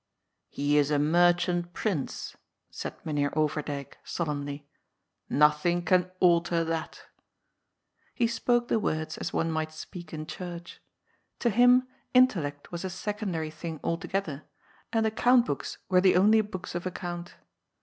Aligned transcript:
"He 0.49 0.79
is 0.79 0.89
a 0.89 0.97
merchant 0.97 1.73
prince," 1.73 2.35
said 2.71 2.95
Mynheer 3.05 3.29
Overdyk 3.35 3.97
solemnly." 4.03 4.67
Nothing 5.45 5.85
can 5.85 6.09
alter 6.19 6.63
that." 6.63 7.03
He 8.15 8.25
spoke 8.25 8.67
the 8.67 8.79
words 8.79 9.19
as 9.19 9.31
one 9.31 9.51
might 9.51 9.71
speak 9.71 10.11
in 10.11 10.25
church. 10.25 10.81
To 11.37 11.51
him 11.51 11.87
intellect 12.15 12.71
was 12.71 12.83
a 12.83 12.89
sec 12.89 13.19
ondary 13.19 13.53
thing 13.53 13.79
altogether, 13.83 14.45
and 14.91 15.05
account 15.05 15.45
books 15.45 15.77
were 15.87 16.01
the 16.01 16.15
only 16.15 16.41
books 16.41 16.73
of 16.73 16.87
account. 16.87 17.35